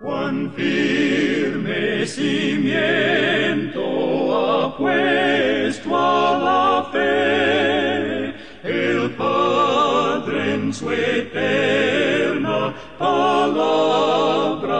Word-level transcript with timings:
Cuán 0.00 0.52
firme 0.54 2.06
cimiento 2.06 3.82
ha 4.32 4.78
puesto 4.78 5.98
a 5.98 6.38
la 6.38 6.88
fe 6.92 8.32
el 8.62 9.10
Padre 9.16 10.54
en 10.54 10.72
su 10.72 10.92
eterna 10.92 12.76
palabra 12.96 14.76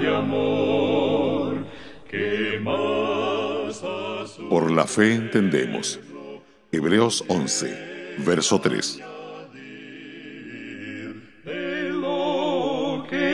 de 0.00 0.16
amor. 0.16 1.58
Que 2.10 2.58
más 2.62 3.84
Por 4.48 4.70
la 4.70 4.86
fe 4.86 5.16
entendemos. 5.16 6.00
Hebreos 6.72 7.22
11, 7.28 8.14
verso 8.24 8.58
3. 8.58 9.09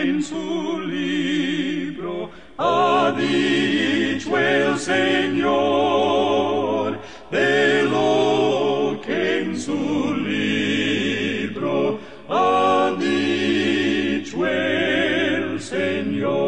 En 0.08 0.22
su 0.22 0.80
libro 0.80 2.30
ha 2.58 3.12
dicho 3.16 4.38
el 4.38 4.78
Señor, 4.78 6.18
de 7.30 7.82
lo 7.84 9.00
que 9.04 9.40
en 9.40 9.58
su 9.58 10.14
libro 10.14 11.98
ha 12.28 12.94
dicho 12.98 14.46
el 14.46 15.60
Señor. 15.60 16.46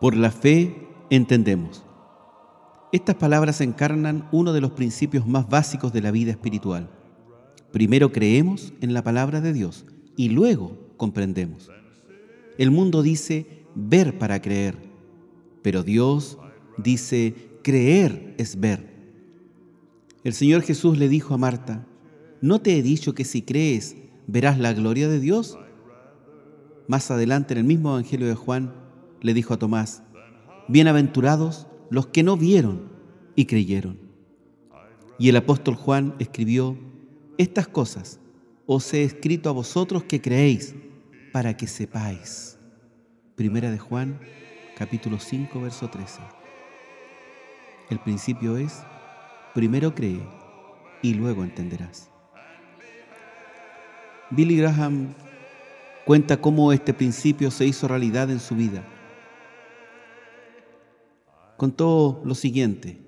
Por 0.00 0.16
la 0.16 0.30
fe 0.30 0.74
entendemos. 1.10 1.83
Estas 2.94 3.16
palabras 3.16 3.60
encarnan 3.60 4.28
uno 4.30 4.52
de 4.52 4.60
los 4.60 4.70
principios 4.70 5.26
más 5.26 5.48
básicos 5.48 5.92
de 5.92 6.00
la 6.00 6.12
vida 6.12 6.30
espiritual. 6.30 6.88
Primero 7.72 8.12
creemos 8.12 8.72
en 8.80 8.94
la 8.94 9.02
palabra 9.02 9.40
de 9.40 9.52
Dios 9.52 9.84
y 10.16 10.28
luego 10.28 10.78
comprendemos. 10.96 11.72
El 12.56 12.70
mundo 12.70 13.02
dice 13.02 13.64
ver 13.74 14.16
para 14.16 14.40
creer, 14.40 14.76
pero 15.60 15.82
Dios 15.82 16.38
dice 16.78 17.34
creer 17.64 18.36
es 18.38 18.60
ver. 18.60 18.94
El 20.22 20.32
Señor 20.32 20.62
Jesús 20.62 20.96
le 20.96 21.08
dijo 21.08 21.34
a 21.34 21.38
Marta, 21.38 21.84
¿no 22.40 22.60
te 22.60 22.78
he 22.78 22.82
dicho 22.84 23.12
que 23.12 23.24
si 23.24 23.42
crees 23.42 23.96
verás 24.28 24.56
la 24.56 24.72
gloria 24.72 25.08
de 25.08 25.18
Dios? 25.18 25.58
Más 26.86 27.10
adelante 27.10 27.54
en 27.54 27.58
el 27.58 27.64
mismo 27.64 27.90
Evangelio 27.90 28.28
de 28.28 28.36
Juan 28.36 28.72
le 29.20 29.34
dijo 29.34 29.52
a 29.52 29.58
Tomás, 29.58 30.04
Bienaventurados 30.68 31.66
los 31.90 32.06
que 32.06 32.22
no 32.22 32.36
vieron 32.36 32.93
y 33.36 33.46
creyeron. 33.46 33.98
Y 35.18 35.28
el 35.28 35.36
apóstol 35.36 35.74
Juan 35.74 36.14
escribió, 36.18 36.76
Estas 37.38 37.68
cosas 37.68 38.18
os 38.66 38.92
he 38.94 39.04
escrito 39.04 39.48
a 39.48 39.52
vosotros 39.52 40.04
que 40.04 40.20
creéis, 40.20 40.74
para 41.32 41.56
que 41.56 41.66
sepáis. 41.66 42.58
Primera 43.34 43.70
de 43.70 43.78
Juan, 43.78 44.20
capítulo 44.76 45.18
5, 45.18 45.60
verso 45.60 45.88
13. 45.90 46.20
El 47.90 47.98
principio 47.98 48.56
es, 48.56 48.82
primero 49.52 49.94
cree 49.94 50.20
y 51.02 51.14
luego 51.14 51.42
entenderás. 51.44 52.08
Billy 54.30 54.56
Graham 54.56 55.14
cuenta 56.04 56.40
cómo 56.40 56.72
este 56.72 56.94
principio 56.94 57.50
se 57.50 57.66
hizo 57.66 57.88
realidad 57.88 58.30
en 58.30 58.40
su 58.40 58.54
vida. 58.54 58.84
Contó 61.56 62.22
lo 62.24 62.34
siguiente. 62.34 63.00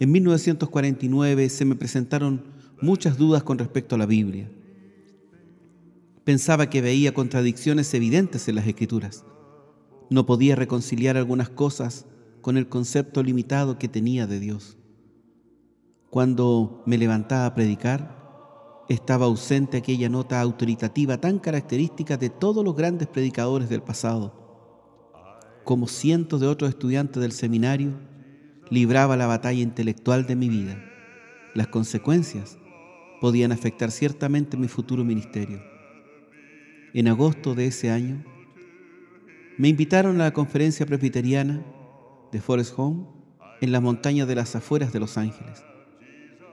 En 0.00 0.10
1949 0.12 1.50
se 1.50 1.66
me 1.66 1.76
presentaron 1.76 2.42
muchas 2.80 3.18
dudas 3.18 3.42
con 3.42 3.58
respecto 3.58 3.94
a 3.94 3.98
la 3.98 4.06
Biblia. 4.06 4.50
Pensaba 6.24 6.70
que 6.70 6.80
veía 6.80 7.12
contradicciones 7.12 7.92
evidentes 7.92 8.48
en 8.48 8.54
las 8.54 8.66
escrituras. 8.66 9.26
No 10.08 10.24
podía 10.24 10.56
reconciliar 10.56 11.18
algunas 11.18 11.50
cosas 11.50 12.06
con 12.40 12.56
el 12.56 12.66
concepto 12.70 13.22
limitado 13.22 13.78
que 13.78 13.88
tenía 13.88 14.26
de 14.26 14.40
Dios. 14.40 14.78
Cuando 16.08 16.82
me 16.86 16.96
levantaba 16.96 17.44
a 17.44 17.54
predicar, 17.54 18.84
estaba 18.88 19.26
ausente 19.26 19.76
aquella 19.76 20.08
nota 20.08 20.40
autoritativa 20.40 21.20
tan 21.20 21.38
característica 21.38 22.16
de 22.16 22.30
todos 22.30 22.64
los 22.64 22.74
grandes 22.74 23.06
predicadores 23.06 23.68
del 23.68 23.82
pasado. 23.82 24.32
Como 25.64 25.88
cientos 25.88 26.40
de 26.40 26.46
otros 26.46 26.70
estudiantes 26.70 27.20
del 27.20 27.32
seminario, 27.32 28.09
libraba 28.70 29.16
la 29.16 29.26
batalla 29.26 29.60
intelectual 29.60 30.26
de 30.26 30.36
mi 30.36 30.48
vida. 30.48 30.82
Las 31.54 31.66
consecuencias 31.66 32.58
podían 33.20 33.52
afectar 33.52 33.90
ciertamente 33.90 34.56
mi 34.56 34.68
futuro 34.68 35.04
ministerio. 35.04 35.60
En 36.94 37.08
agosto 37.08 37.54
de 37.54 37.66
ese 37.66 37.90
año, 37.90 38.24
me 39.58 39.68
invitaron 39.68 40.20
a 40.20 40.24
la 40.24 40.32
conferencia 40.32 40.86
presbiteriana 40.86 41.62
de 42.32 42.40
Forest 42.40 42.72
Home 42.76 43.04
en 43.60 43.72
las 43.72 43.82
montañas 43.82 44.26
de 44.26 44.34
las 44.34 44.56
afueras 44.56 44.92
de 44.92 45.00
Los 45.00 45.18
Ángeles. 45.18 45.62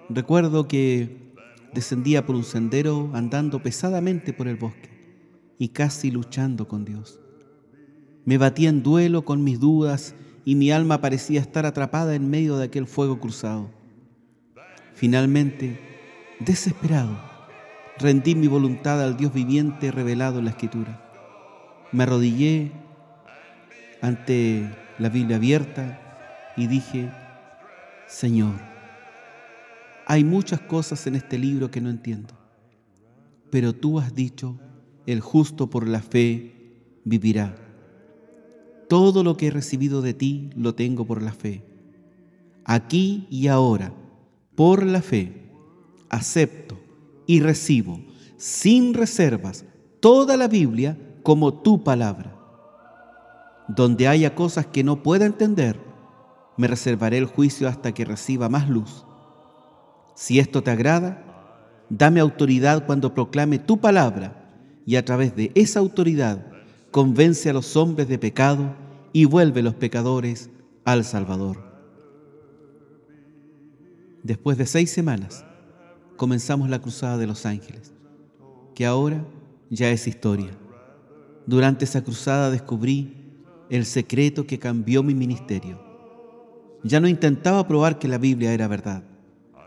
Recuerdo 0.09 0.67
que 0.67 1.33
descendía 1.73 2.25
por 2.25 2.35
un 2.35 2.43
sendero 2.43 3.11
andando 3.13 3.61
pesadamente 3.61 4.33
por 4.33 4.47
el 4.47 4.57
bosque 4.57 4.89
y 5.57 5.69
casi 5.69 6.11
luchando 6.11 6.67
con 6.67 6.85
Dios. 6.85 7.19
Me 8.25 8.37
batía 8.37 8.69
en 8.69 8.83
duelo 8.83 9.23
con 9.23 9.43
mis 9.43 9.59
dudas 9.59 10.15
y 10.47 10.55
mi 10.55 10.71
alma 10.71 11.01
parecía 11.01 11.41
estar 11.41 11.65
atrapada 11.65 12.15
en 12.15 12.29
medio 12.29 12.55
de 12.55 12.63
aquel 12.63 12.87
fuego 12.87 13.19
cruzado. 13.19 13.69
Finalmente, 14.93 15.77
desesperado, 16.39 17.19
rendí 17.99 18.33
mi 18.33 18.47
voluntad 18.47 19.03
al 19.03 19.17
Dios 19.17 19.33
viviente 19.33 19.91
revelado 19.91 20.39
en 20.39 20.45
la 20.45 20.51
Escritura. 20.51 21.03
Me 21.91 22.03
arrodillé 22.03 22.71
ante 23.99 24.73
la 24.99 25.09
Biblia 25.09 25.35
abierta 25.35 26.53
y 26.55 26.67
dije, 26.67 27.11
Señor, 28.07 28.55
hay 30.05 30.23
muchas 30.23 30.61
cosas 30.61 31.05
en 31.07 31.15
este 31.15 31.37
libro 31.37 31.69
que 31.71 31.81
no 31.81 31.89
entiendo, 31.89 32.35
pero 33.49 33.73
tú 33.73 33.99
has 33.99 34.15
dicho, 34.15 34.57
el 35.07 35.19
justo 35.19 35.69
por 35.69 35.85
la 35.85 35.99
fe 35.99 37.01
vivirá. 37.03 37.66
Todo 38.87 39.23
lo 39.23 39.35
que 39.37 39.47
he 39.47 39.51
recibido 39.51 40.01
de 40.01 40.13
ti 40.13 40.49
lo 40.55 40.75
tengo 40.75 41.05
por 41.05 41.21
la 41.21 41.33
fe. 41.33 41.63
Aquí 42.63 43.27
y 43.29 43.47
ahora, 43.47 43.93
por 44.55 44.85
la 44.85 45.01
fe, 45.01 45.51
acepto 46.09 46.79
y 47.25 47.41
recibo 47.41 47.99
sin 48.37 48.93
reservas 48.93 49.65
toda 49.99 50.37
la 50.37 50.47
Biblia 50.47 50.97
como 51.23 51.53
tu 51.53 51.83
palabra. 51.83 52.35
Donde 53.67 54.07
haya 54.07 54.35
cosas 54.35 54.65
que 54.67 54.83
no 54.83 55.03
pueda 55.03 55.25
entender, 55.25 55.79
me 56.55 56.67
reservaré 56.67 57.17
el 57.17 57.25
juicio 57.25 57.67
hasta 57.67 57.93
que 57.93 58.05
reciba 58.05 58.47
más 58.47 58.69
luz. 58.69 59.05
Si 60.15 60.39
esto 60.39 60.63
te 60.63 60.71
agrada, 60.71 61.85
dame 61.89 62.19
autoridad 62.19 62.85
cuando 62.85 63.13
proclame 63.13 63.59
tu 63.59 63.79
palabra 63.79 64.49
y 64.85 64.95
a 64.95 65.05
través 65.05 65.35
de 65.35 65.51
esa 65.53 65.79
autoridad 65.79 66.45
convence 66.97 67.47
a 67.47 67.53
los 67.53 67.75
hombres 67.75 68.07
de 68.07 68.17
pecado 68.17 68.73
y 69.13 69.25
vuelve 69.25 69.61
los 69.61 69.75
pecadores 69.75 70.49
al 70.83 71.05
Salvador. 71.05 71.59
Después 74.23 74.57
de 74.57 74.65
seis 74.65 74.89
semanas, 74.89 75.45
comenzamos 76.15 76.71
la 76.71 76.81
Cruzada 76.81 77.19
de 77.19 77.27
los 77.27 77.45
Ángeles, 77.45 77.93
que 78.73 78.87
ahora 78.87 79.23
ya 79.69 79.91
es 79.91 80.07
historia. 80.07 80.57
Durante 81.45 81.85
esa 81.85 82.03
cruzada 82.03 82.49
descubrí 82.49 83.13
el 83.69 83.85
secreto 83.85 84.47
que 84.47 84.57
cambió 84.57 85.03
mi 85.03 85.13
ministerio. 85.13 85.79
Ya 86.83 86.99
no 86.99 87.07
intentaba 87.07 87.67
probar 87.67 87.99
que 87.99 88.07
la 88.07 88.17
Biblia 88.17 88.53
era 88.53 88.67
verdad. 88.67 89.03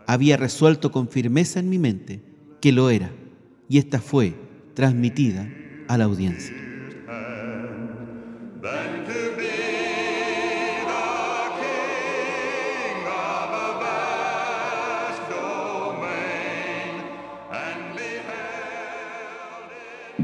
Había 0.05 0.35
resuelto 0.35 0.91
con 0.91 1.07
firmeza 1.07 1.61
en 1.61 1.69
mi 1.69 1.79
mente 1.79 2.21
que 2.59 2.73
lo 2.73 2.89
era, 2.89 3.09
y 3.69 3.77
esta 3.77 4.01
fue 4.01 4.35
transmitida 4.73 5.47
a 5.87 5.97
la 5.97 6.03
audiencia. 6.03 6.70